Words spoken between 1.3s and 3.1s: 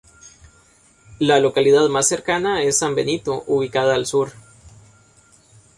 localidad más cercana es San